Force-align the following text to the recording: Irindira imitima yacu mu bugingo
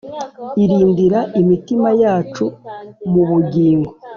Irindira 0.63 1.19
imitima 1.41 1.89
yacu 2.01 2.45
mu 3.11 3.21
bugingo 3.29 3.91